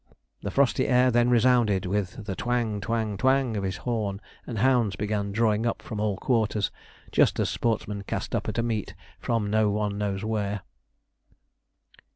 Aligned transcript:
The 0.41 0.49
frosty 0.49 0.87
air 0.87 1.11
then 1.11 1.29
resounded 1.29 1.85
with 1.85 2.25
the 2.25 2.33
twang, 2.35 2.81
twang, 2.81 3.17
twang 3.17 3.55
of 3.55 3.63
his 3.63 3.77
horn, 3.85 4.19
and 4.47 4.57
hounds 4.57 4.95
began 4.95 5.31
drawing 5.31 5.67
up 5.67 5.79
from 5.83 5.99
all 5.99 6.17
quarters, 6.17 6.71
just 7.11 7.39
as 7.39 7.51
sportsmen 7.51 8.01
cast 8.07 8.33
up 8.33 8.49
at 8.49 8.57
a 8.57 8.63
meet 8.63 8.95
from 9.19 9.51
no 9.51 9.69
one 9.69 9.99
knows 9.99 10.25
where. 10.25 10.61